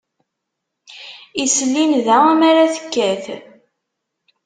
Isel 1.43 1.73
i 1.81 1.85
nnda 1.89 2.17
mi 2.37 2.45
ara 2.49 2.73
tekkat. 2.75 3.25